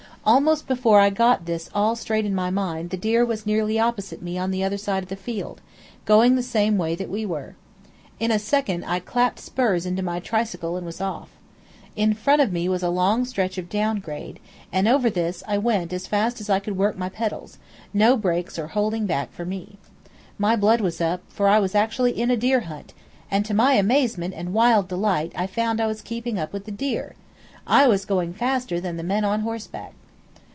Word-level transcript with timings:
Almost 0.23 0.67
before 0.67 0.99
I 0.99 1.09
got 1.09 1.47
this 1.47 1.67
all 1.73 1.95
straight 1.95 2.27
in 2.27 2.35
my 2.35 2.51
mind 2.51 2.91
the 2.91 2.95
deer 2.95 3.25
was 3.25 3.47
nearly 3.47 3.79
opposite 3.79 4.21
me 4.21 4.37
on 4.37 4.51
the 4.51 4.63
other 4.63 4.77
side 4.77 5.01
of 5.01 5.09
the 5.09 5.15
field, 5.15 5.61
going 6.05 6.35
the 6.35 6.43
same 6.43 6.77
way 6.77 6.93
that 6.93 7.09
we 7.09 7.25
were. 7.25 7.55
In 8.19 8.29
a 8.29 8.37
second 8.37 8.83
I 8.85 8.99
clapped 8.99 9.39
spurs 9.39 9.83
into 9.83 10.03
my 10.03 10.19
tricycle 10.19 10.77
and 10.77 10.85
was 10.85 11.01
off. 11.01 11.29
In 11.95 12.13
front 12.13 12.39
of 12.39 12.53
me 12.53 12.69
was 12.69 12.83
a 12.83 12.89
long 12.91 13.25
stretch 13.25 13.57
of 13.57 13.67
down 13.67 13.99
grade, 13.99 14.39
and 14.71 14.87
over 14.87 15.09
this 15.09 15.41
I 15.47 15.57
went 15.57 15.91
as 15.91 16.05
fast 16.05 16.39
as 16.39 16.51
I 16.51 16.59
could 16.59 16.77
work 16.77 16.95
my 16.99 17.09
pedals; 17.09 17.57
no 17.91 18.15
brakes 18.15 18.59
or 18.59 18.67
holding 18.67 19.07
back 19.07 19.31
for 19.33 19.43
me. 19.43 19.79
My 20.37 20.55
blood 20.55 20.81
was 20.81 21.01
up, 21.01 21.21
for 21.29 21.47
I 21.47 21.57
was 21.59 21.73
actually 21.73 22.11
in 22.11 22.29
a 22.29 22.37
deer 22.37 22.59
hunt, 22.59 22.93
and 23.31 23.43
to 23.45 23.55
my 23.55 23.73
amazement 23.73 24.35
and 24.37 24.53
wild 24.53 24.87
delight 24.87 25.31
I 25.33 25.47
found 25.47 25.81
I 25.81 25.87
was 25.87 26.03
keeping 26.03 26.37
up 26.37 26.53
with 26.53 26.65
the 26.65 26.71
deer. 26.71 27.15
I 27.65 27.87
was 27.87 28.05
going 28.05 28.35
faster 28.35 28.79
than 28.79 28.97
the 28.97 29.03
men 29.03 29.25
on 29.25 29.39
horseback. 29.39 29.93